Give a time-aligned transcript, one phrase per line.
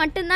[0.00, 0.32] مٹم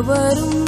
[0.06, 0.63] வரும்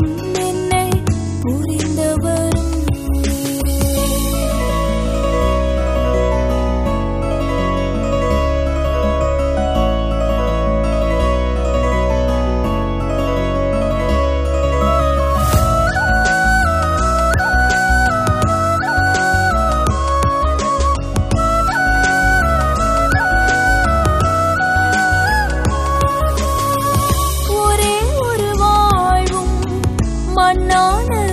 [30.53, 31.26] نہ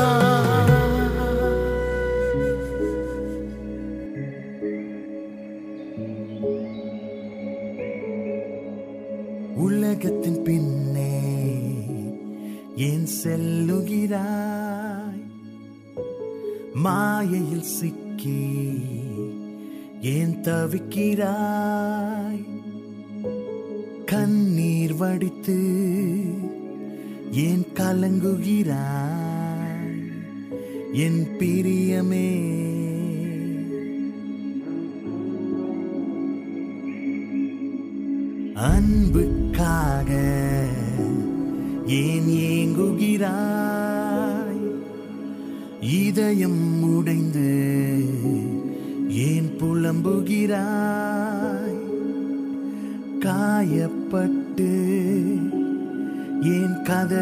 [56.85, 57.07] پم